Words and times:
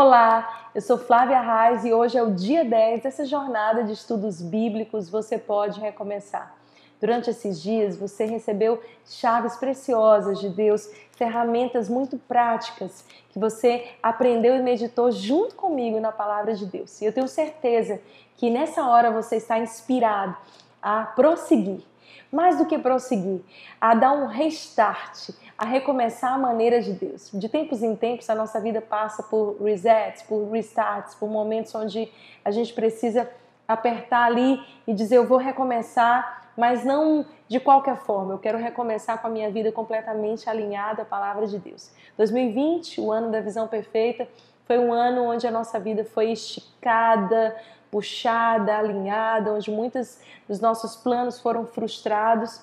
Olá, 0.00 0.70
eu 0.76 0.80
sou 0.80 0.96
Flávia 0.96 1.40
Reis 1.40 1.84
e 1.84 1.92
hoje 1.92 2.16
é 2.16 2.22
o 2.22 2.32
dia 2.32 2.64
10 2.64 3.02
dessa 3.02 3.26
jornada 3.26 3.82
de 3.82 3.94
estudos 3.94 4.40
bíblicos 4.40 5.10
Você 5.10 5.36
Pode 5.36 5.80
Recomeçar. 5.80 6.54
Durante 7.00 7.30
esses 7.30 7.60
dias 7.60 7.96
você 7.96 8.24
recebeu 8.24 8.80
chaves 9.04 9.56
preciosas 9.56 10.38
de 10.38 10.50
Deus, 10.50 10.88
ferramentas 11.16 11.88
muito 11.88 12.16
práticas 12.16 13.04
que 13.30 13.40
você 13.40 13.88
aprendeu 14.00 14.54
e 14.54 14.62
meditou 14.62 15.10
junto 15.10 15.56
comigo 15.56 15.98
na 15.98 16.12
palavra 16.12 16.54
de 16.54 16.64
Deus. 16.64 17.02
E 17.02 17.04
eu 17.04 17.12
tenho 17.12 17.26
certeza 17.26 18.00
que 18.36 18.50
nessa 18.50 18.86
hora 18.86 19.10
você 19.10 19.34
está 19.34 19.58
inspirado 19.58 20.36
a 20.80 21.06
prosseguir 21.06 21.82
mais 22.30 22.58
do 22.58 22.66
que 22.66 22.78
prosseguir, 22.78 23.40
a 23.80 23.94
dar 23.94 24.12
um 24.12 24.26
restart, 24.26 25.30
a 25.58 25.64
recomeçar 25.64 26.34
a 26.34 26.38
maneira 26.38 26.80
de 26.80 26.92
Deus. 26.92 27.30
De 27.34 27.48
tempos 27.48 27.82
em 27.82 27.96
tempos, 27.96 28.30
a 28.30 28.34
nossa 28.34 28.60
vida 28.60 28.80
passa 28.80 29.24
por 29.24 29.60
resets, 29.60 30.22
por 30.22 30.48
restarts, 30.52 31.16
por 31.16 31.28
momentos 31.28 31.74
onde 31.74 32.08
a 32.44 32.52
gente 32.52 32.72
precisa 32.72 33.28
apertar 33.66 34.26
ali 34.26 34.62
e 34.86 34.94
dizer: 34.94 35.16
Eu 35.16 35.26
vou 35.26 35.36
recomeçar, 35.36 36.52
mas 36.56 36.84
não 36.84 37.26
de 37.48 37.58
qualquer 37.58 37.96
forma. 37.96 38.34
Eu 38.34 38.38
quero 38.38 38.56
recomeçar 38.56 39.20
com 39.20 39.26
a 39.26 39.30
minha 39.30 39.50
vida 39.50 39.72
completamente 39.72 40.48
alinhada 40.48 41.02
à 41.02 41.04
palavra 41.04 41.44
de 41.46 41.58
Deus. 41.58 41.90
2020, 42.16 43.00
o 43.00 43.10
ano 43.10 43.32
da 43.32 43.40
visão 43.40 43.66
perfeita, 43.66 44.28
foi 44.64 44.78
um 44.78 44.92
ano 44.92 45.24
onde 45.24 45.44
a 45.46 45.50
nossa 45.50 45.80
vida 45.80 46.04
foi 46.04 46.30
esticada, 46.30 47.56
puxada, 47.90 48.76
alinhada, 48.76 49.52
onde 49.52 49.70
muitos 49.70 50.20
dos 50.46 50.60
nossos 50.60 50.94
planos 50.94 51.40
foram 51.40 51.66
frustrados. 51.66 52.60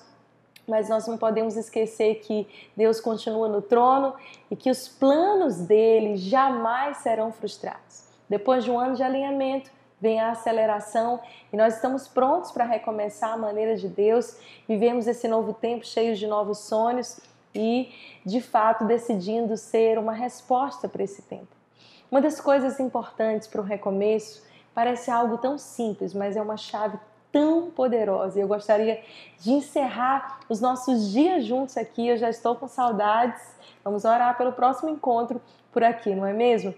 Mas 0.66 0.88
nós 0.88 1.06
não 1.06 1.16
podemos 1.16 1.56
esquecer 1.56 2.16
que 2.16 2.46
Deus 2.76 3.00
continua 3.00 3.48
no 3.48 3.62
trono 3.62 4.14
e 4.50 4.56
que 4.56 4.70
os 4.70 4.88
planos 4.88 5.58
dele 5.58 6.16
jamais 6.16 6.98
serão 6.98 7.32
frustrados. 7.32 8.04
Depois 8.28 8.64
de 8.64 8.70
um 8.70 8.78
ano 8.78 8.96
de 8.96 9.02
alinhamento, 9.02 9.70
vem 10.00 10.20
a 10.20 10.30
aceleração 10.30 11.20
e 11.52 11.56
nós 11.56 11.74
estamos 11.74 12.08
prontos 12.08 12.50
para 12.50 12.64
recomeçar 12.64 13.32
a 13.32 13.36
maneira 13.36 13.76
de 13.76 13.88
Deus. 13.88 14.36
Vivemos 14.68 15.06
esse 15.06 15.28
novo 15.28 15.54
tempo 15.54 15.86
cheio 15.86 16.16
de 16.16 16.26
novos 16.26 16.58
sonhos 16.58 17.20
e, 17.54 17.92
de 18.24 18.40
fato, 18.40 18.84
decidindo 18.84 19.56
ser 19.56 19.98
uma 19.98 20.12
resposta 20.12 20.88
para 20.88 21.04
esse 21.04 21.22
tempo. 21.22 21.48
Uma 22.10 22.20
das 22.20 22.40
coisas 22.40 22.80
importantes 22.80 23.46
para 23.46 23.60
o 23.60 23.64
recomeço 23.64 24.46
Parece 24.76 25.10
algo 25.10 25.38
tão 25.38 25.56
simples, 25.56 26.12
mas 26.12 26.36
é 26.36 26.42
uma 26.42 26.58
chave 26.58 26.98
tão 27.36 27.70
poderosa. 27.70 28.38
E 28.38 28.42
eu 28.42 28.48
gostaria 28.48 29.02
de 29.38 29.52
encerrar 29.52 30.40
os 30.48 30.58
nossos 30.58 31.12
dias 31.12 31.44
juntos 31.44 31.76
aqui. 31.76 32.08
Eu 32.08 32.16
já 32.16 32.30
estou 32.30 32.56
com 32.56 32.66
saudades. 32.66 33.42
Vamos 33.84 34.06
orar 34.06 34.38
pelo 34.38 34.52
próximo 34.52 34.88
encontro 34.88 35.38
por 35.70 35.84
aqui, 35.84 36.14
não 36.14 36.24
é 36.24 36.32
mesmo? 36.32 36.74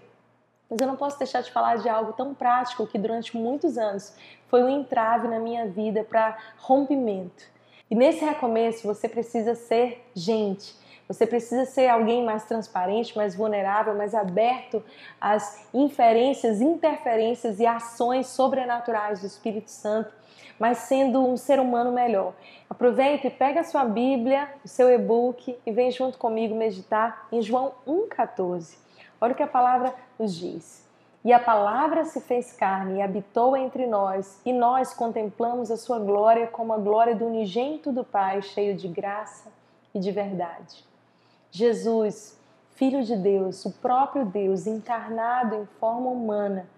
Mas 0.68 0.80
eu 0.80 0.88
não 0.88 0.96
posso 0.96 1.16
deixar 1.16 1.42
de 1.42 1.52
falar 1.52 1.76
de 1.76 1.88
algo 1.88 2.12
tão 2.12 2.34
prático 2.34 2.88
que 2.88 2.98
durante 2.98 3.36
muitos 3.36 3.78
anos 3.78 4.16
foi 4.48 4.64
um 4.64 4.68
entrave 4.68 5.28
na 5.28 5.38
minha 5.38 5.68
vida 5.68 6.02
para 6.02 6.36
rompimento. 6.58 7.44
E 7.88 7.94
nesse 7.94 8.24
recomeço 8.24 8.84
você 8.84 9.08
precisa 9.08 9.54
ser 9.54 10.04
gente. 10.12 10.74
Você 11.08 11.26
precisa 11.26 11.64
ser 11.64 11.88
alguém 11.88 12.22
mais 12.22 12.44
transparente, 12.44 13.16
mais 13.16 13.34
vulnerável, 13.34 13.94
mais 13.94 14.14
aberto 14.14 14.84
às 15.18 15.66
inferências, 15.72 16.60
interferências 16.60 17.58
e 17.58 17.66
ações 17.66 18.26
sobrenaturais 18.26 19.20
do 19.20 19.26
Espírito 19.26 19.70
Santo, 19.70 20.12
mas 20.58 20.78
sendo 20.78 21.26
um 21.26 21.34
ser 21.34 21.60
humano 21.60 21.90
melhor. 21.90 22.34
Aproveite 22.68 23.26
e 23.26 23.30
pega 23.30 23.60
a 23.60 23.64
sua 23.64 23.86
Bíblia, 23.86 24.50
o 24.62 24.68
seu 24.68 24.91
e-book 24.91 25.58
e 25.64 25.72
vem 25.72 25.91
junto 25.91 26.18
comigo 26.18 26.54
meditar 26.54 27.26
em 27.32 27.41
João 27.41 27.72
1,14. 27.86 28.76
Olha 29.18 29.32
o 29.32 29.36
que 29.36 29.42
a 29.42 29.48
palavra 29.48 29.94
nos 30.18 30.36
diz. 30.36 30.86
E 31.24 31.32
a 31.32 31.41
palavra 31.41 32.04
se 32.04 32.20
fez 32.20 32.52
carne 32.52 32.98
e 32.98 33.02
habitou 33.02 33.56
entre 33.56 33.86
nós, 33.86 34.41
e 34.44 34.52
nós 34.52 34.92
contemplamos 34.92 35.70
a 35.70 35.76
sua 35.76 35.98
glória 35.98 36.47
como 36.47 36.72
a 36.72 36.78
glória 36.78 37.14
do 37.14 37.26
unigênito 37.26 37.91
do 37.91 38.04
Pai, 38.04 38.42
cheio 38.42 38.76
de 38.76 38.88
graça 38.88 39.50
e 39.94 39.98
de 39.98 40.12
verdade. 40.12 40.88
Jesus, 41.50 42.38
Filho 42.75 43.03
de 43.03 43.16
Deus, 43.16 43.64
o 43.64 43.72
próprio 43.72 44.25
Deus 44.25 44.66
encarnado 44.66 45.56
em 45.56 45.66
forma 45.81 46.09
humana, 46.10 46.69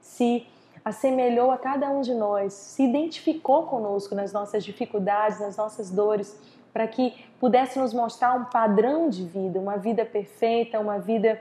se 0.00 0.46
assemelhou 0.84 1.50
a 1.50 1.58
cada 1.58 1.88
um 1.88 2.00
de 2.00 2.14
nós, 2.14 2.52
se 2.52 2.84
identificou 2.84 3.64
conosco 3.64 4.14
nas 4.14 4.32
nossas 4.32 4.64
dificuldades, 4.64 5.40
nas 5.40 5.56
nossas 5.56 5.90
dores, 5.90 6.38
para 6.72 6.86
que 6.86 7.24
pudesse 7.40 7.78
nos 7.78 7.94
mostrar 7.94 8.34
um 8.34 8.44
padrão 8.44 9.08
de 9.08 9.24
vida, 9.24 9.58
uma 9.58 9.76
vida 9.78 10.04
perfeita, 10.04 10.78
uma 10.78 10.98
vida 10.98 11.40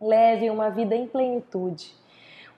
leve, 0.00 0.48
uma 0.50 0.70
vida 0.70 0.96
em 0.96 1.06
plenitude. 1.06 1.94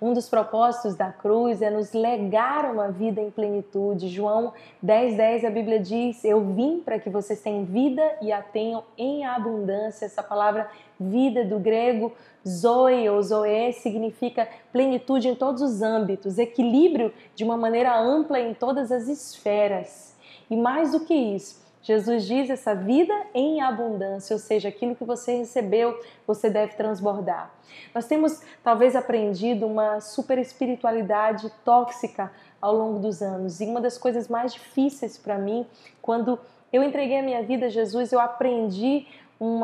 Um 0.05 0.13
dos 0.13 0.29
propósitos 0.29 0.95
da 0.95 1.11
cruz 1.11 1.63
é 1.63 1.71
nos 1.71 1.95
legar 1.95 2.71
uma 2.71 2.91
vida 2.91 3.23
em 3.23 3.31
plenitude. 3.31 4.11
João 4.11 4.53
10,10 4.85 5.17
10, 5.17 5.45
a 5.47 5.51
Bíblia 5.51 5.81
diz: 5.81 6.23
Eu 6.27 6.45
vim 6.53 6.81
para 6.81 6.99
que 6.99 7.09
vocês 7.09 7.41
tenham 7.41 7.65
vida 7.65 8.03
e 8.21 8.31
a 8.31 8.43
tenham 8.43 8.85
em 8.99 9.25
abundância. 9.25 10.05
Essa 10.05 10.23
palavra 10.23 10.69
vida 11.01 11.43
do 11.43 11.59
grego 11.59 12.13
zoe 12.47 13.09
ou 13.09 13.23
zoe 13.23 13.73
significa 13.73 14.47
plenitude 14.71 15.27
em 15.27 15.35
todos 15.35 15.63
os 15.63 15.81
âmbitos, 15.81 16.37
equilíbrio 16.37 17.11
de 17.35 17.43
uma 17.43 17.57
maneira 17.57 17.99
ampla 17.99 18.39
em 18.39 18.53
todas 18.53 18.93
as 18.93 19.09
esferas. 19.09 20.15
E 20.51 20.55
mais 20.55 20.93
do 20.93 21.01
que 21.01 21.15
isso, 21.15 21.65
Jesus 21.85 22.25
diz 22.25 22.49
essa 22.49 22.75
vida 22.75 23.13
em 23.35 23.61
abundância, 23.61 24.33
ou 24.33 24.41
seja, 24.41 24.71
aquilo 24.71 24.97
que 24.97 25.05
você 25.05 25.37
recebeu, 25.37 26.01
você 26.27 26.49
deve 26.49 26.75
transbordar. 26.77 27.53
Nós 27.95 28.07
temos 28.07 28.41
talvez 28.63 28.97
aprendido 28.97 29.67
uma 29.67 30.01
super 30.01 30.39
espiritualidade 30.39 31.53
tóxica 31.63 32.33
ao 32.59 32.75
longo 32.75 32.99
dos 32.99 33.21
anos. 33.21 33.61
E 33.61 33.67
uma 33.67 33.83
das 33.83 33.99
coisas 33.99 34.29
mais 34.29 34.55
difíceis 34.55 35.19
para 35.19 35.37
mim, 35.37 35.67
quando 36.01 36.41
eu 36.73 36.83
entreguei 36.83 37.19
a 37.19 37.23
minha 37.23 37.43
vida 37.43 37.67
a 37.67 37.69
Jesus, 37.69 38.13
eu 38.13 38.19
aprendi 38.19 39.07
um 39.39 39.61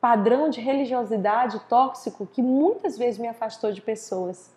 padrão 0.00 0.48
de 0.48 0.62
religiosidade 0.62 1.60
tóxico 1.68 2.26
que 2.26 2.40
muitas 2.40 2.96
vezes 2.96 3.20
me 3.20 3.28
afastou 3.28 3.70
de 3.70 3.82
pessoas, 3.82 4.50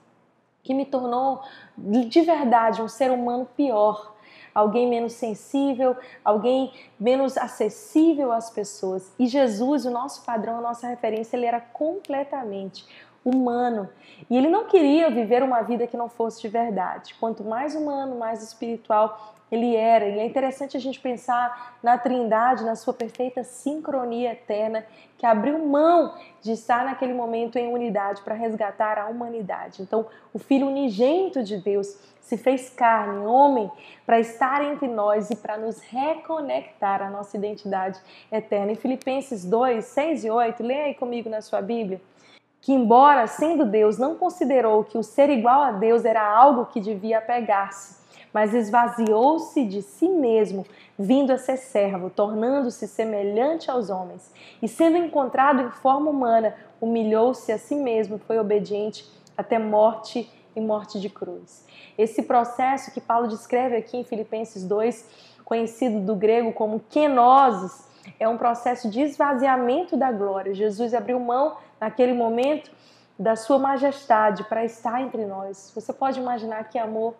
que 0.63 0.73
me 0.73 0.85
tornou 0.85 1.41
de 1.77 2.21
verdade 2.21 2.81
um 2.81 2.87
ser 2.87 3.11
humano 3.11 3.45
pior 3.57 4.15
alguém 4.57 4.90
menos 4.90 5.13
sensível, 5.13 5.95
alguém 6.25 6.73
menos 7.00 7.38
acessível 7.38 8.31
às 8.31 8.50
pessoas. 8.50 9.13
E 9.19 9.28
Jesus, 9.28 9.85
o 9.85 9.91
nosso 9.91 10.25
padrão, 10.25 10.57
a 10.57 10.62
nossa 10.62 10.88
referência, 10.88 11.38
ele 11.38 11.45
era 11.45 11.62
completamente 11.62 12.84
humano. 13.23 13.88
E 14.28 14.35
ele 14.35 14.50
não 14.50 14.66
queria 14.66 15.12
viver 15.12 15.44
uma 15.44 15.62
vida 15.62 15.85
que 15.85 15.96
não 15.96 16.09
fosse 16.09 16.41
de 16.41 16.47
verdade. 16.47 17.13
Quanto 17.19 17.44
mais 17.44 17.75
humano, 17.75 18.17
mais 18.17 18.41
espiritual 18.41 19.35
ele 19.52 19.75
era. 19.75 20.06
E 20.08 20.19
é 20.19 20.25
interessante 20.25 20.75
a 20.75 20.80
gente 20.80 21.00
pensar 21.00 21.78
na 21.81 21.97
Trindade, 21.97 22.63
na 22.63 22.75
sua 22.75 22.94
perfeita 22.94 23.44
sincronia 23.44 24.31
eterna, 24.31 24.85
que 25.18 25.25
abriu 25.25 25.58
mão 25.66 26.13
de 26.41 26.52
estar 26.52 26.85
naquele 26.85 27.13
momento 27.13 27.58
em 27.58 27.74
unidade 27.74 28.22
para 28.22 28.35
resgatar 28.35 28.97
a 28.97 29.08
humanidade. 29.08 29.81
Então, 29.81 30.06
o 30.34 30.40
Filho 30.40 30.68
unigênito 30.68 31.44
de 31.44 31.58
Deus 31.58 31.97
se 32.22 32.38
fez 32.38 32.69
carne, 32.69 33.25
homem, 33.25 33.72
para 34.06 34.19
estar 34.19 34.62
entre 34.63 34.88
nós 34.88 35.30
e 35.30 35.35
para 35.35 35.58
nos 35.58 35.79
reconectar 35.79 37.02
à 37.02 37.09
nossa 37.09 37.38
identidade 37.38 38.00
eterna. 38.31 38.74
Em 38.74 38.75
Filipenses 38.75 39.46
2, 39.46 39.85
6 39.85 40.25
e 40.25 40.29
8, 40.29 40.62
leia 40.62 40.85
aí 40.85 40.94
comigo 40.94 41.29
na 41.29 41.41
sua 41.41 41.62
Bíblia 41.62 42.02
que, 42.68 42.74
embora 42.74 43.28
sendo 43.28 43.66
Deus, 43.66 43.97
não 43.97 44.16
considerou 44.16 44.84
que 44.84 44.97
o 44.97 45.03
ser 45.03 45.29
igual 45.29 45.61
a 45.61 45.72
Deus 45.72 46.03
era 46.03 46.22
algo 46.22 46.66
que 46.66 46.82
devia 46.82 47.20
apegar-se, 47.20 47.97
mas 48.37 48.53
esvaziou-se 48.53 49.66
de 49.66 49.81
si 49.81 50.07
mesmo, 50.07 50.63
vindo 50.95 51.34
a 51.34 51.39
ser 51.39 51.57
servo, 51.57 52.11
tornando-se 52.11 52.87
semelhante 52.87 53.72
aos 53.72 53.89
homens. 53.89 54.31
E 54.61 54.67
sendo 54.67 54.95
encontrado 54.95 55.63
em 55.63 55.72
forma 55.72 56.11
humana, 56.11 56.55
humilhou-se 56.79 57.51
a 57.51 57.57
si 57.57 57.73
mesmo, 57.73 58.19
foi 58.19 58.37
obediente 58.37 59.11
até 59.35 59.57
morte 59.57 60.31
e 60.55 60.61
morte 60.61 60.99
de 60.99 61.09
cruz. 61.09 61.66
Esse 61.97 62.22
processo 62.22 62.91
que 62.91 63.01
Paulo 63.01 63.28
descreve 63.28 63.75
aqui 63.75 63.97
em 63.97 64.03
Filipenses 64.03 64.63
2, 64.63 65.09
conhecido 65.43 65.99
do 66.01 66.16
grego 66.16 66.53
como 66.53 66.79
kenosis, 66.91 67.87
é 68.19 68.29
um 68.29 68.37
processo 68.37 68.87
de 68.87 69.01
esvaziamento 69.01 69.97
da 69.97 70.11
glória. 70.11 70.53
Jesus 70.53 70.93
abriu 70.93 71.19
mão 71.19 71.57
naquele 71.81 72.13
momento 72.13 72.69
da 73.17 73.35
sua 73.35 73.57
majestade 73.57 74.43
para 74.43 74.63
estar 74.63 75.01
entre 75.01 75.25
nós. 75.25 75.72
Você 75.73 75.91
pode 75.91 76.19
imaginar 76.19 76.66
que 76.66 76.78
amor 76.78 77.16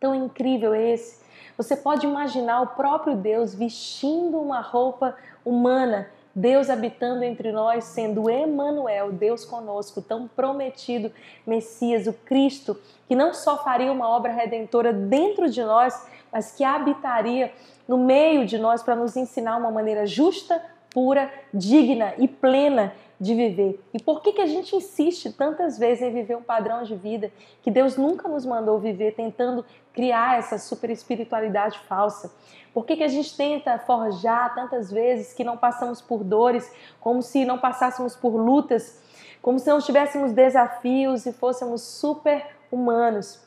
tão 0.00 0.14
incrível 0.14 0.74
esse. 0.74 1.20
Você 1.56 1.76
pode 1.76 2.06
imaginar 2.06 2.62
o 2.62 2.68
próprio 2.68 3.14
Deus 3.14 3.54
vestindo 3.54 4.40
uma 4.40 4.62
roupa 4.62 5.14
humana, 5.44 6.08
Deus 6.34 6.70
habitando 6.70 7.22
entre 7.22 7.52
nós, 7.52 7.84
sendo 7.84 8.30
Emanuel, 8.30 9.12
Deus 9.12 9.44
conosco, 9.44 10.00
tão 10.00 10.26
prometido 10.26 11.12
Messias, 11.46 12.06
o 12.06 12.14
Cristo, 12.14 12.80
que 13.06 13.14
não 13.14 13.34
só 13.34 13.62
faria 13.62 13.92
uma 13.92 14.08
obra 14.08 14.32
redentora 14.32 14.92
dentro 14.92 15.50
de 15.50 15.62
nós, 15.62 16.06
mas 16.32 16.52
que 16.52 16.64
habitaria 16.64 17.52
no 17.86 17.98
meio 17.98 18.46
de 18.46 18.56
nós 18.56 18.82
para 18.82 18.96
nos 18.96 19.16
ensinar 19.16 19.58
uma 19.58 19.70
maneira 19.70 20.06
justa, 20.06 20.62
pura, 20.90 21.30
digna 21.52 22.14
e 22.16 22.26
plena 22.26 22.94
de 23.20 23.34
viver. 23.34 23.78
E 23.92 24.02
por 24.02 24.22
que, 24.22 24.32
que 24.32 24.40
a 24.40 24.46
gente 24.46 24.74
insiste 24.74 25.30
tantas 25.30 25.78
vezes 25.78 26.02
em 26.02 26.12
viver 26.12 26.36
um 26.36 26.42
padrão 26.42 26.82
de 26.82 26.96
vida 26.96 27.30
que 27.62 27.70
Deus 27.70 27.96
nunca 27.96 28.26
nos 28.26 28.46
mandou 28.46 28.78
viver, 28.78 29.14
tentando 29.14 29.62
criar 29.92 30.38
essa 30.38 30.56
super 30.56 30.88
espiritualidade 30.88 31.78
falsa? 31.80 32.32
Por 32.72 32.86
que, 32.86 32.96
que 32.96 33.04
a 33.04 33.08
gente 33.08 33.36
tenta 33.36 33.78
forjar 33.78 34.54
tantas 34.54 34.90
vezes 34.90 35.34
que 35.34 35.44
não 35.44 35.58
passamos 35.58 36.00
por 36.00 36.24
dores, 36.24 36.72
como 36.98 37.20
se 37.20 37.44
não 37.44 37.58
passássemos 37.58 38.16
por 38.16 38.30
lutas, 38.30 38.98
como 39.42 39.58
se 39.58 39.68
não 39.68 39.80
tivéssemos 39.80 40.32
desafios 40.32 41.26
e 41.26 41.32
fôssemos 41.32 41.82
super 41.82 42.46
humanos? 42.72 43.40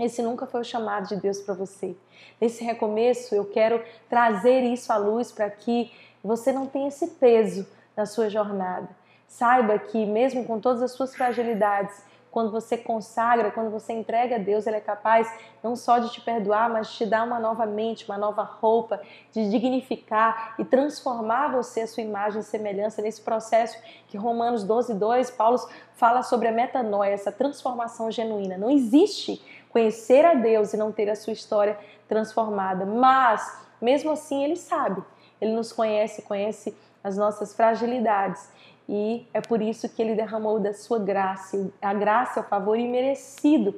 Esse 0.00 0.22
nunca 0.22 0.46
foi 0.46 0.62
o 0.62 0.64
chamado 0.64 1.08
de 1.08 1.16
Deus 1.16 1.40
para 1.40 1.54
você. 1.54 1.94
Nesse 2.40 2.64
recomeço, 2.64 3.34
eu 3.34 3.44
quero 3.44 3.82
trazer 4.08 4.62
isso 4.62 4.90
à 4.90 4.96
luz 4.96 5.30
para 5.30 5.50
que 5.50 5.92
você 6.24 6.50
não 6.50 6.66
tenha 6.66 6.88
esse 6.88 7.08
peso 7.08 7.66
na 7.96 8.06
sua 8.06 8.30
jornada. 8.30 9.01
Saiba 9.32 9.78
que, 9.78 10.04
mesmo 10.04 10.44
com 10.44 10.60
todas 10.60 10.82
as 10.82 10.92
suas 10.92 11.16
fragilidades, 11.16 12.04
quando 12.30 12.50
você 12.50 12.76
consagra, 12.76 13.50
quando 13.50 13.70
você 13.70 13.94
entrega 13.94 14.36
a 14.36 14.38
Deus, 14.38 14.66
Ele 14.66 14.76
é 14.76 14.80
capaz 14.80 15.26
não 15.62 15.74
só 15.74 15.98
de 15.98 16.12
te 16.12 16.20
perdoar, 16.20 16.68
mas 16.68 16.88
de 16.88 16.98
te 16.98 17.06
dar 17.06 17.24
uma 17.24 17.40
nova 17.40 17.64
mente, 17.64 18.04
uma 18.04 18.18
nova 18.18 18.42
roupa, 18.42 19.00
de 19.32 19.48
dignificar 19.48 20.54
e 20.58 20.66
transformar 20.66 21.48
você, 21.48 21.80
a 21.80 21.86
sua 21.86 22.02
imagem 22.02 22.42
e 22.42 22.44
semelhança 22.44 23.00
nesse 23.00 23.22
processo 23.22 23.78
que 24.06 24.18
Romanos 24.18 24.64
12, 24.64 24.92
2, 24.92 25.30
Paulo 25.30 25.58
fala 25.94 26.22
sobre 26.22 26.48
a 26.48 26.52
metanoia, 26.52 27.14
essa 27.14 27.32
transformação 27.32 28.10
genuína. 28.10 28.58
Não 28.58 28.70
existe 28.70 29.42
conhecer 29.70 30.26
a 30.26 30.34
Deus 30.34 30.74
e 30.74 30.76
não 30.76 30.92
ter 30.92 31.08
a 31.08 31.16
sua 31.16 31.32
história 31.32 31.78
transformada, 32.06 32.84
mas 32.84 33.66
mesmo 33.80 34.10
assim 34.10 34.44
Ele 34.44 34.56
sabe, 34.56 35.02
Ele 35.40 35.52
nos 35.52 35.72
conhece, 35.72 36.20
conhece 36.20 36.76
as 37.02 37.16
nossas 37.16 37.54
fragilidades 37.54 38.48
e 38.88 39.26
é 39.32 39.40
por 39.40 39.62
isso 39.62 39.88
que 39.88 40.02
ele 40.02 40.14
derramou 40.14 40.58
da 40.58 40.72
sua 40.72 40.98
graça. 40.98 41.70
A 41.80 41.94
graça 41.94 42.40
o 42.40 42.44
favor 42.44 42.78
imerecido. 42.78 43.74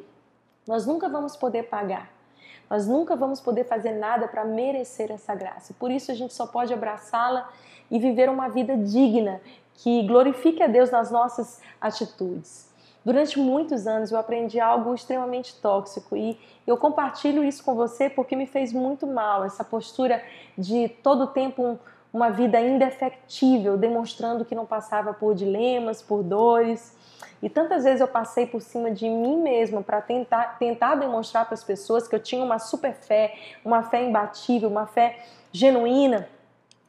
Nós 0.66 0.86
nunca 0.86 1.08
vamos 1.08 1.36
poder 1.36 1.64
pagar. 1.64 2.10
Nós 2.68 2.86
nunca 2.86 3.14
vamos 3.14 3.40
poder 3.40 3.64
fazer 3.64 3.92
nada 3.92 4.26
para 4.26 4.44
merecer 4.44 5.10
essa 5.10 5.34
graça. 5.34 5.74
Por 5.78 5.90
isso 5.90 6.10
a 6.10 6.14
gente 6.14 6.32
só 6.32 6.46
pode 6.46 6.72
abraçá-la 6.72 7.48
e 7.90 7.98
viver 7.98 8.28
uma 8.28 8.48
vida 8.48 8.76
digna, 8.76 9.40
que 9.74 10.06
glorifique 10.06 10.62
a 10.62 10.66
Deus 10.66 10.90
nas 10.90 11.10
nossas 11.10 11.60
atitudes. 11.80 12.72
Durante 13.04 13.38
muitos 13.38 13.86
anos 13.86 14.10
eu 14.10 14.18
aprendi 14.18 14.58
algo 14.58 14.94
extremamente 14.94 15.54
tóxico 15.60 16.16
e 16.16 16.40
eu 16.66 16.76
compartilho 16.78 17.44
isso 17.44 17.62
com 17.62 17.74
você 17.74 18.08
porque 18.08 18.34
me 18.34 18.46
fez 18.46 18.72
muito 18.72 19.06
mal 19.06 19.44
essa 19.44 19.62
postura 19.62 20.22
de 20.56 20.88
todo 20.88 21.26
tempo 21.26 21.62
um, 21.62 21.78
uma 22.14 22.30
vida 22.30 22.60
indefectível, 22.60 23.76
demonstrando 23.76 24.44
que 24.44 24.54
não 24.54 24.64
passava 24.64 25.12
por 25.12 25.34
dilemas, 25.34 26.00
por 26.00 26.22
dores. 26.22 26.96
E 27.42 27.50
tantas 27.50 27.82
vezes 27.82 28.00
eu 28.00 28.06
passei 28.06 28.46
por 28.46 28.62
cima 28.62 28.88
de 28.88 29.08
mim 29.08 29.36
mesma 29.36 29.82
para 29.82 30.00
tentar, 30.00 30.56
tentar 30.56 30.94
demonstrar 30.94 31.44
para 31.44 31.54
as 31.54 31.64
pessoas 31.64 32.06
que 32.06 32.14
eu 32.14 32.20
tinha 32.20 32.44
uma 32.44 32.60
super 32.60 32.94
fé, 32.94 33.34
uma 33.64 33.82
fé 33.82 34.04
imbatível, 34.04 34.68
uma 34.68 34.86
fé 34.86 35.24
genuína. 35.50 36.28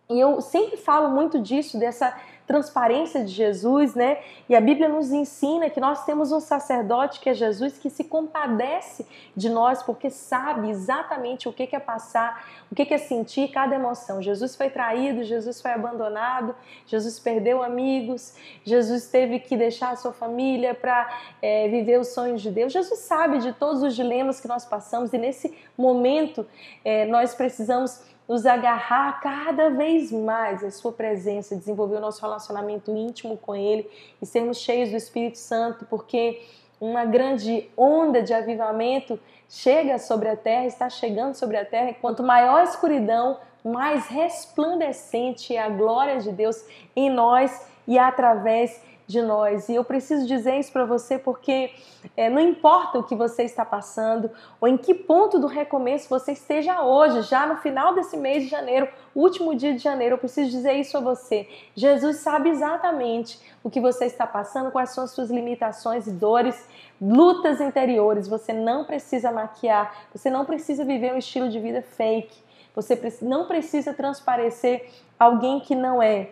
E 0.10 0.20
eu 0.20 0.40
sempre 0.40 0.78
falo 0.78 1.10
muito 1.10 1.40
disso, 1.40 1.80
dessa 1.80 2.16
transparência 2.46 3.24
de 3.24 3.32
Jesus, 3.32 3.96
né? 3.96 4.20
E 4.48 4.56
a 4.56 4.62
Bíblia 4.62 4.88
nos 4.88 5.12
ensina 5.12 5.68
que 5.70 5.80
nós 5.80 6.06
temos 6.06 6.32
um 6.32 6.40
sacerdote 6.40 7.20
que 7.20 7.30
é 7.30 7.34
Jesus 7.34 7.78
que 7.80 7.90
se 7.90 8.04
compadece 8.04 9.06
de 9.36 9.50
nós 9.50 9.82
porque 9.82 10.12
sabe 10.12 10.70
exatamente 10.70 11.50
o 11.50 11.54
que 11.54 11.76
é 11.76 11.80
passar, 11.80 12.46
o 12.72 12.76
que 12.76 12.94
é 12.94 12.98
sentir 13.00 13.48
cada 13.48 13.74
emoção. 13.74 14.22
Jesus 14.22 14.56
foi 14.56 14.70
traído, 14.70 15.24
Jesus 15.24 15.60
foi 15.60 15.72
abandonado, 15.72 16.56
Jesus 16.86 17.20
perdeu 17.20 17.64
amigos, 17.64 18.36
Jesus 18.64 19.08
teve 19.08 19.40
que 19.40 19.58
deixar 19.58 19.92
a 19.92 19.96
sua 19.96 20.14
família 20.14 20.76
para 20.76 21.10
é, 21.42 21.68
viver 21.68 22.00
os 22.00 22.10
sonhos 22.10 22.44
de 22.44 22.52
Deus. 22.52 22.72
Jesus 22.72 23.00
sabe 23.00 23.40
de 23.40 23.54
todos 23.54 23.82
os 23.82 23.96
dilemas 23.96 24.40
que 24.40 24.48
nós 24.48 24.66
passamos 24.66 25.12
e 25.14 25.18
nesse 25.18 25.58
momento 25.76 26.46
é, 26.84 27.06
nós 27.06 27.34
precisamos 27.34 28.04
nos 28.28 28.46
agarrar 28.46 29.20
cada 29.22 29.70
vez 29.70 30.12
mais 30.12 30.64
à 30.64 30.72
Sua 30.72 30.92
presença, 30.92 31.56
desenvolver 31.56 31.98
o 31.98 32.02
nosso 32.02 32.22
relacionamento 32.22 32.96
íntimo 32.96 33.38
com 33.38 33.56
Ele 33.56 33.90
e 34.22 34.26
sermos 34.26 34.58
cheios 34.58 34.90
do 34.90 34.98
Espírito 34.98 35.38
Santo, 35.38 35.86
porque 35.86 36.42
uma 36.80 37.06
grande 37.06 37.70
onda 37.78 38.22
de 38.22 38.34
avivamento 38.34 39.20
chega 39.50 39.98
sobre 39.98 40.30
a 40.30 40.36
terra, 40.36 40.66
está 40.66 40.90
chegando 40.90 41.36
sobre 41.36 41.58
a 41.58 41.66
terra, 41.66 41.96
quanto 42.02 42.24
maior 42.24 42.62
a 42.62 42.64
escuridão, 42.64 43.38
mais 43.64 44.08
resplandecente 44.08 45.56
é 45.56 45.62
a 45.62 45.70
glória 45.70 46.20
de 46.20 46.32
Deus 46.32 46.64
em 46.96 47.10
nós 47.10 47.68
e 47.88 47.98
através 47.98 48.82
de 49.08 49.22
nós. 49.22 49.70
E 49.70 49.76
eu 49.76 49.84
preciso 49.84 50.26
dizer 50.26 50.60
isso 50.60 50.72
para 50.72 50.86
você 50.86 51.18
porque 51.18 51.72
é, 52.16 52.30
não 52.30 52.42
importa 52.42 53.00
o 53.00 53.04
que 53.04 53.16
você 53.16 53.44
está 53.44 53.64
passando 53.64 54.30
ou 54.60 54.68
em 54.68 54.78
que 54.78 54.94
ponto 54.94 55.40
do 55.40 55.48
recomeço 55.48 56.10
você 56.10 56.32
esteja 56.32 56.82
hoje, 56.82 57.22
já 57.24 57.46
no 57.46 57.58
final 57.58 57.94
desse 57.94 58.18
mês 58.18 58.44
de 58.44 58.50
janeiro, 58.50 58.88
último 59.14 59.56
dia 59.56 59.74
de 59.74 59.80
janeiro, 59.80 60.16
eu 60.16 60.20
preciso 60.20 60.50
dizer 60.50 60.74
isso 60.74 60.98
a 60.98 61.02
você. 61.02 61.48
Jesus 61.76 62.18
sabe 62.18 62.50
exatamente 62.50 63.40
o 63.64 63.70
que 63.70 63.80
você 63.80 64.06
está 64.06 64.26
passando, 64.26 64.72
quais 64.72 64.90
são 64.90 65.04
as 65.04 65.12
suas 65.12 65.30
limitações 65.30 66.08
e 66.08 66.12
dores, 66.12 66.68
lutas 67.02 67.62
interiores. 67.62 68.28
Você 68.28 68.54
não 68.54 68.84
precisa 68.84 69.32
maquiar, 69.32 70.08
você 70.14 70.30
não 70.30 70.46
precisa 70.46 70.84
viver 70.84 71.14
um 71.14 71.18
estilo 71.18 71.50
de 71.50 71.60
vida 71.60 71.82
fake. 71.82 72.46
Você 72.76 73.00
não 73.22 73.46
precisa 73.46 73.94
transparecer 73.94 74.92
alguém 75.18 75.62
que 75.62 75.74
não 75.74 76.04
é. 76.04 76.30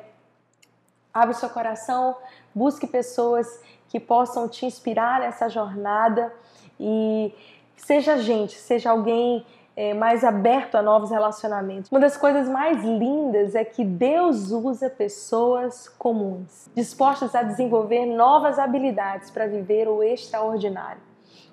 Abre 1.14 1.34
seu 1.36 1.50
coração 1.50 2.16
Busque 2.56 2.86
pessoas 2.86 3.62
que 3.90 4.00
possam 4.00 4.48
te 4.48 4.66
inspirar 4.66 5.20
nessa 5.20 5.50
jornada 5.50 6.32
e 6.80 7.34
seja 7.76 8.18
gente, 8.18 8.54
seja 8.54 8.92
alguém 8.92 9.46
é, 9.76 9.94
mais 9.94 10.24
aberto 10.24 10.76
a 10.76 10.82
novos 10.82 11.10
relacionamentos. 11.10 11.92
Uma 11.92 12.00
das 12.00 12.16
coisas 12.16 12.48
mais 12.48 12.84
lindas 12.84 13.56
é 13.56 13.66
que 13.66 13.84
Deus 13.84 14.52
usa 14.52 14.90
pessoas 14.90 15.90
comuns, 15.90 16.70
dispostas 16.76 17.34
a 17.34 17.42
desenvolver 17.42 18.06
novas 18.06 18.60
habilidades 18.60 19.32
para 19.32 19.48
viver 19.48 19.88
o 19.88 20.04
extraordinário. 20.04 21.02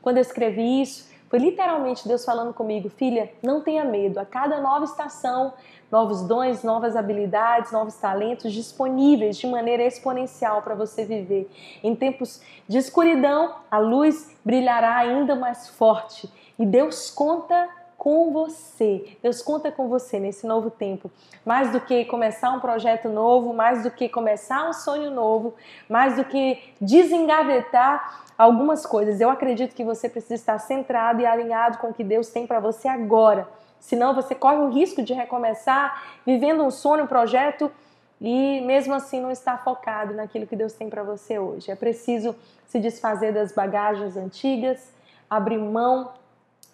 Quando 0.03 0.19
eu 0.19 0.23
escrevi 0.23 0.83
isso, 0.83 1.09
foi 1.31 1.39
literalmente 1.39 2.09
Deus 2.09 2.25
falando 2.25 2.53
comigo, 2.53 2.91
filha, 2.91 3.33
não 3.41 3.61
tenha 3.61 3.85
medo. 3.85 4.19
A 4.19 4.27
cada 4.27 4.61
nova 4.61 4.85
estação, 4.85 5.55
novos 5.89 6.23
dons, 6.23 6.65
novas 6.65 6.97
habilidades, 6.97 7.71
novos 7.71 7.95
talentos 7.95 8.53
disponíveis 8.53 9.37
de 9.37 9.47
maneira 9.47 9.85
exponencial 9.85 10.61
para 10.61 10.75
você 10.75 11.05
viver. 11.05 11.49
Em 11.85 11.95
tempos 11.95 12.43
de 12.69 12.79
escuridão, 12.79 13.55
a 13.71 13.79
luz 13.79 14.37
brilhará 14.45 14.97
ainda 14.97 15.37
mais 15.37 15.69
forte. 15.69 16.29
E 16.59 16.67
Deus 16.67 17.13
conta 17.13 17.69
com 18.01 18.33
você. 18.33 19.19
Deus 19.23 19.43
conta 19.43 19.71
com 19.71 19.87
você 19.87 20.19
nesse 20.19 20.47
novo 20.47 20.71
tempo. 20.71 21.11
Mais 21.45 21.71
do 21.71 21.79
que 21.79 22.07
começar 22.07 22.51
um 22.51 22.59
projeto 22.59 23.11
novo, 23.11 23.53
mais 23.53 23.83
do 23.83 23.91
que 23.91 24.09
começar 24.09 24.67
um 24.67 24.73
sonho 24.73 25.11
novo, 25.11 25.53
mais 25.87 26.17
do 26.17 26.25
que 26.25 26.59
desengavetar 26.81 28.25
algumas 28.39 28.87
coisas. 28.87 29.21
Eu 29.21 29.29
acredito 29.29 29.75
que 29.75 29.85
você 29.85 30.09
precisa 30.09 30.33
estar 30.33 30.59
centrado 30.59 31.21
e 31.21 31.27
alinhado 31.27 31.77
com 31.77 31.89
o 31.89 31.93
que 31.93 32.03
Deus 32.03 32.31
tem 32.31 32.47
para 32.47 32.59
você 32.59 32.89
agora. 32.89 33.47
Senão 33.79 34.15
você 34.15 34.35
corre 34.35 34.57
o 34.57 34.71
risco 34.71 35.03
de 35.03 35.13
recomeçar 35.13 36.03
vivendo 36.25 36.65
um 36.65 36.71
sonho, 36.71 37.05
um 37.05 37.07
projeto 37.07 37.71
e 38.19 38.63
mesmo 38.63 38.95
assim 38.95 39.21
não 39.21 39.31
estar 39.31 39.63
focado 39.63 40.15
naquilo 40.15 40.47
que 40.47 40.57
Deus 40.57 40.73
tem 40.73 40.89
para 40.89 41.03
você 41.03 41.39
hoje. 41.39 41.71
É 41.71 41.77
preciso 41.77 42.35
se 42.67 42.81
desfazer 42.81 43.35
das 43.35 43.53
bagagens 43.53 44.17
antigas, 44.17 44.91
abrir 45.29 45.59
mão 45.59 46.19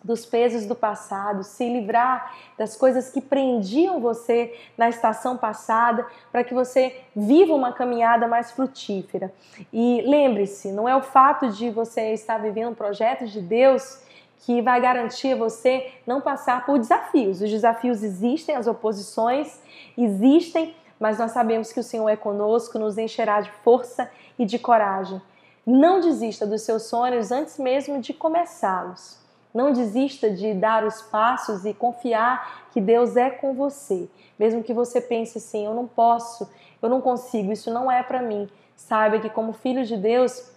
dos 0.03 0.25
pesos 0.25 0.67
do 0.67 0.75
passado, 0.75 1.43
se 1.43 1.69
livrar 1.69 2.33
das 2.57 2.77
coisas 2.77 3.11
que 3.11 3.21
prendiam 3.21 4.01
você 4.01 4.55
na 4.79 4.89
estação 4.89 5.37
passada, 5.37 6.07
para 6.31 6.45
que 6.45 6.55
você 6.55 7.01
viva 7.15 7.53
uma 7.53 7.73
caminhada 7.73 8.29
mais 8.29 8.53
frutífera. 8.53 9.33
E 9.73 10.03
lembre-se, 10.07 10.71
não 10.71 10.89
é 10.89 10.95
o 10.95 11.03
fato 11.03 11.49
de 11.49 11.71
você 11.71 12.13
estar 12.13 12.39
vivendo 12.39 12.71
um 12.71 12.75
projeto 12.75 13.27
de 13.27 13.41
Deus 13.41 14.01
que 14.41 14.63
vai 14.63 14.81
garantir 14.81 15.35
você 15.35 15.93
não 16.07 16.21
passar 16.21 16.65
por 16.65 16.79
desafios. 16.79 17.41
Os 17.41 17.51
desafios 17.51 18.03
existem, 18.03 18.55
as 18.55 18.69
oposições 18.69 19.61
existem, 19.99 20.75
mas 21.01 21.19
nós 21.19 21.33
sabemos 21.33 21.73
que 21.73 21.81
o 21.81 21.83
Senhor 21.83 22.09
é 22.09 22.17
conosco, 22.17 22.79
nos 22.79 22.97
encherá 22.97 23.41
de 23.41 23.51
força 23.65 24.09
e 24.39 24.45
de 24.45 24.59
coragem. 24.59 25.21
Não 25.67 25.99
desista 25.99 26.47
dos 26.47 26.63
seus 26.63 26.85
sonhos 26.85 27.33
antes 27.33 27.59
mesmo 27.59 28.01
de 28.01 28.15
começá-los. 28.15 29.26
Não 29.57 29.73
desista 29.73 30.31
de 30.31 30.53
dar 30.53 30.85
os 30.85 31.01
passos 31.01 31.65
e 31.65 31.73
confiar 31.73 32.69
que 32.73 32.79
Deus 32.79 33.17
é 33.17 33.31
com 33.31 33.55
você. 33.55 34.07
Mesmo 34.39 34.63
que 34.63 34.75
você 34.75 35.01
pense 35.01 35.39
assim, 35.39 35.65
eu 35.65 35.73
não 35.73 35.87
posso, 35.87 36.47
eu 36.83 36.91
não 36.91 37.01
consigo, 37.01 37.51
isso 37.51 37.73
não 37.73 37.91
é 37.91 38.03
para 38.03 38.21
mim. 38.21 38.51
Saiba 38.77 39.19
que 39.19 39.31
como 39.31 39.55
filho 39.55 39.83
de 39.83 39.97
Deus, 39.97 40.53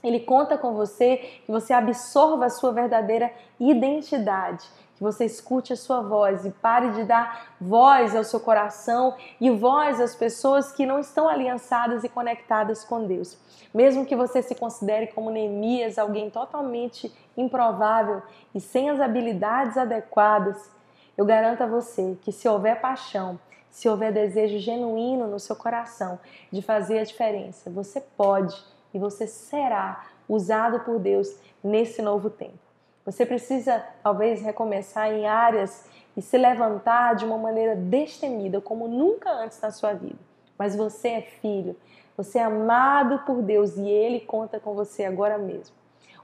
ele 0.00 0.20
conta 0.20 0.56
com 0.56 0.74
você, 0.74 1.16
que 1.44 1.50
você 1.50 1.72
absorva 1.72 2.46
a 2.46 2.48
sua 2.48 2.70
verdadeira 2.70 3.32
identidade, 3.58 4.64
que 4.96 5.02
você 5.02 5.26
escute 5.26 5.74
a 5.74 5.76
sua 5.76 6.00
voz 6.00 6.44
e 6.44 6.50
pare 6.50 6.90
de 6.92 7.04
dar 7.04 7.54
voz 7.60 8.16
ao 8.16 8.24
seu 8.24 8.40
coração 8.40 9.14
e 9.40 9.50
voz 9.50 10.00
às 10.00 10.14
pessoas 10.14 10.72
que 10.72 10.86
não 10.86 10.98
estão 10.98 11.28
aliançadas 11.28 12.02
e 12.02 12.08
conectadas 12.08 12.82
com 12.82 13.06
Deus. 13.06 13.38
Mesmo 13.74 14.06
que 14.06 14.16
você 14.16 14.42
se 14.42 14.54
considere 14.54 15.08
como 15.08 15.30
Neemias, 15.30 15.98
alguém 15.98 16.30
totalmente 16.30 17.14
improvável 17.36 18.22
e 18.54 18.60
sem 18.60 18.88
as 18.88 19.00
habilidades 19.00 19.76
adequadas, 19.76 20.70
eu 21.16 21.26
garanto 21.26 21.62
a 21.62 21.66
você 21.66 22.16
que 22.22 22.32
se 22.32 22.48
houver 22.48 22.80
paixão, 22.80 23.38
se 23.70 23.88
houver 23.88 24.12
desejo 24.12 24.58
genuíno 24.58 25.26
no 25.26 25.38
seu 25.38 25.54
coração 25.54 26.18
de 26.50 26.62
fazer 26.62 27.00
a 27.00 27.04
diferença, 27.04 27.68
você 27.68 28.00
pode 28.00 28.56
e 28.94 28.98
você 28.98 29.26
será 29.26 30.06
usado 30.26 30.80
por 30.80 30.98
Deus 30.98 31.36
nesse 31.62 32.00
novo 32.00 32.30
tempo. 32.30 32.65
Você 33.06 33.24
precisa 33.24 33.86
talvez 34.02 34.42
recomeçar 34.42 35.12
em 35.12 35.28
áreas 35.28 35.88
e 36.16 36.20
se 36.20 36.36
levantar 36.36 37.14
de 37.14 37.24
uma 37.24 37.38
maneira 37.38 37.76
destemida, 37.76 38.60
como 38.60 38.88
nunca 38.88 39.30
antes 39.30 39.60
na 39.60 39.70
sua 39.70 39.92
vida. 39.92 40.18
Mas 40.58 40.74
você 40.74 41.08
é 41.08 41.20
filho, 41.20 41.76
você 42.16 42.38
é 42.38 42.42
amado 42.42 43.20
por 43.20 43.40
Deus 43.42 43.76
e 43.76 43.88
Ele 43.88 44.18
conta 44.18 44.58
com 44.58 44.74
você 44.74 45.04
agora 45.04 45.38
mesmo. 45.38 45.72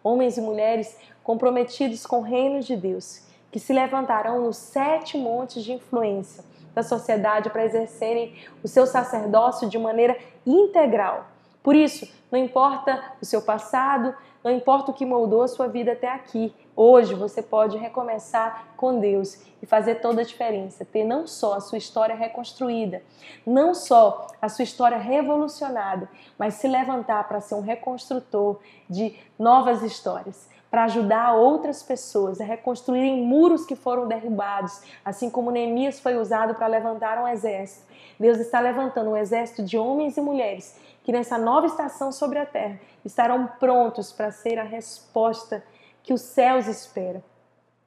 Homens 0.03 0.37
e 0.37 0.41
mulheres 0.41 0.99
comprometidos 1.23 2.05
com 2.05 2.19
o 2.19 2.23
reino 2.23 2.61
de 2.61 2.75
Deus, 2.75 3.23
que 3.53 3.61
se 3.61 3.73
levantarão 3.73 4.43
nos 4.43 4.57
sete 4.57 5.17
montes 5.17 5.63
de 5.63 5.73
influência 5.73 6.43
da 6.75 6.83
sociedade 6.83 7.51
para 7.51 7.65
exercerem 7.65 8.35
o 8.65 8.67
seu 8.67 8.87
sacerdócio 8.87 9.69
de 9.69 9.79
maneira 9.79 10.19
integral. 10.45 11.27
Por 11.63 11.77
isso, 11.77 12.11
não 12.31 12.39
importa 12.39 13.01
o 13.21 13.25
seu 13.25 13.43
passado, 13.43 14.13
não 14.43 14.51
importa 14.51 14.91
o 14.91 14.95
que 14.95 15.07
moldou 15.07 15.43
a 15.43 15.49
sua 15.49 15.69
vida 15.69 15.93
até 15.93 16.09
aqui, 16.09 16.53
hoje 16.77 17.15
você 17.15 17.43
pode 17.43 17.77
recomeçar 17.77 18.69
com 18.77 18.99
Deus 18.99 19.39
e 19.63 19.67
fazer 19.67 19.97
toda 19.97 20.23
a 20.23 20.25
diferença. 20.25 20.85
Ter 20.85 21.05
não 21.05 21.27
só 21.27 21.55
a 21.55 21.61
sua 21.61 21.79
história 21.79 22.15
reconstruída, 22.15 23.03
não 23.47 23.75
só 23.75 24.27
a 24.41 24.49
sua 24.49 24.65
história 24.65 24.99
revolucionada, 24.99 26.09
mas 26.39 26.55
se 26.55 26.67
levantar 26.69 27.29
para 27.29 27.41
ser 27.41 27.55
um 27.55 27.61
reconstrutor 27.61 28.59
de 28.89 29.17
novas 29.39 29.83
histórias 29.83 30.51
para 30.73 30.85
ajudar 30.85 31.35
outras 31.35 31.83
pessoas 31.83 32.41
a 32.41 32.45
reconstruírem 32.45 33.27
muros 33.27 33.67
que 33.67 33.77
foram 33.77 34.09
derrubados, 34.09 34.81
assim 35.05 35.29
como 35.29 35.51
Neemias 35.51 36.01
foi 36.01 36.17
usado 36.17 36.55
para 36.55 36.67
levantar 36.67 37.23
um 37.23 37.29
exército. 37.29 37.87
Deus 38.19 38.39
está 38.39 38.59
levantando 38.59 39.11
um 39.11 39.17
exército 39.17 39.63
de 39.63 39.77
homens 39.77 40.17
e 40.17 40.23
mulheres 40.23 40.81
que 41.05 41.13
nessa 41.13 41.37
nova 41.37 41.67
estação 41.67 42.11
sobre 42.11 42.39
a 42.39 42.47
terra 42.47 42.81
estarão 43.05 43.47
prontos 43.61 44.13
para 44.13 44.31
ser 44.31 44.59
a 44.59 44.63
resposta 44.63 45.63
que 46.03 46.13
os 46.13 46.21
céus 46.21 46.67
esperam. 46.67 47.23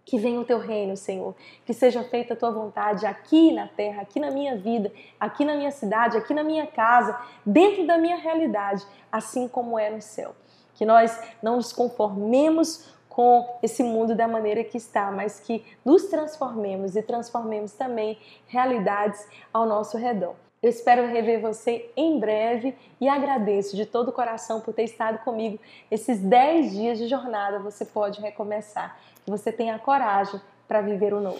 Que 0.03 0.19
venha 0.19 0.39
o 0.39 0.45
teu 0.45 0.59
reino, 0.59 0.95
Senhor. 0.95 1.35
Que 1.65 1.73
seja 1.73 2.03
feita 2.03 2.33
a 2.33 2.37
tua 2.37 2.51
vontade 2.51 3.05
aqui 3.05 3.51
na 3.51 3.67
terra, 3.67 4.03
aqui 4.03 4.19
na 4.19 4.29
minha 4.29 4.55
vida, 4.55 4.91
aqui 5.19 5.43
na 5.43 5.55
minha 5.55 5.71
cidade, 5.71 6.15
aqui 6.15 6.33
na 6.33 6.43
minha 6.43 6.67
casa, 6.67 7.19
dentro 7.45 7.87
da 7.87 7.97
minha 7.97 8.17
realidade, 8.17 8.85
assim 9.11 9.47
como 9.47 9.79
é 9.79 9.89
no 9.89 10.01
céu 10.01 10.35
que 10.75 10.85
nós 10.85 11.17
não 11.41 11.55
nos 11.55 11.73
conformemos 11.73 12.93
com 13.09 13.57
esse 13.63 13.81
mundo 13.81 14.13
da 14.13 14.27
maneira 14.27 14.63
que 14.63 14.77
está, 14.77 15.09
mas 15.09 15.39
que 15.39 15.65
nos 15.83 16.03
transformemos 16.07 16.95
e 16.95 17.01
transformemos 17.01 17.71
também 17.71 18.19
realidades 18.47 19.25
ao 19.53 19.65
nosso 19.65 19.97
redor. 19.97 20.35
Eu 20.65 20.69
espero 20.69 21.05
rever 21.05 21.39
você 21.39 21.91
em 21.95 22.19
breve 22.19 22.75
e 22.99 23.07
agradeço 23.07 23.75
de 23.75 23.85
todo 23.85 24.09
o 24.09 24.11
coração 24.11 24.59
por 24.61 24.73
ter 24.73 24.81
estado 24.81 25.19
comigo 25.19 25.59
esses 25.91 26.19
10 26.19 26.71
dias 26.71 26.97
de 26.97 27.07
jornada. 27.07 27.59
Você 27.59 27.85
pode 27.85 28.19
recomeçar. 28.19 28.97
Que 29.23 29.29
você 29.29 29.51
tenha 29.51 29.77
coragem 29.77 30.41
para 30.67 30.81
viver 30.81 31.13
o 31.13 31.21
novo. 31.21 31.39